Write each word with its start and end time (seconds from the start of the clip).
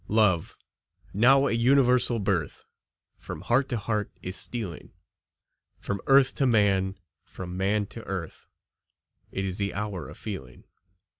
Love, 0.07 0.57
now 1.13 1.45
a 1.45 1.51
universal 1.51 2.17
birth, 2.17 2.65
From 3.19 3.41
heart 3.41 3.69
to 3.69 3.77
heart 3.77 4.11
is 4.23 4.35
stealing, 4.35 4.93
From 5.79 6.01
earth 6.07 6.33
to 6.37 6.47
man, 6.47 6.97
from 7.23 7.55
man 7.55 7.85
to 7.93 8.03
earth; 8.05 8.47
It 9.31 9.45
is 9.45 9.59
the 9.59 9.75
hour 9.75 10.09
of 10.09 10.17
feeling. 10.17 10.63